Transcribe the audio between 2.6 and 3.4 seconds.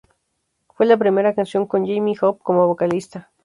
vocalista.